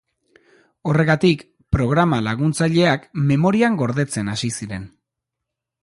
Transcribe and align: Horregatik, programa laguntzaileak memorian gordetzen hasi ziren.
Horregatik, 0.91 1.43
programa 1.77 2.19
laguntzaileak 2.29 3.07
memorian 3.33 3.79
gordetzen 3.83 4.35
hasi 4.35 4.55
ziren. 4.59 4.93